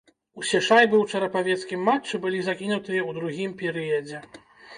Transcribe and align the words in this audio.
Усе 0.43 0.61
шайбы 0.67 0.95
ў 1.01 1.05
чарапавецкім 1.19 1.83
матчы 1.89 2.21
былі 2.25 2.41
закінутыя 2.49 3.01
ў 3.09 3.19
другім 3.19 3.55
перыядзе. 3.61 4.25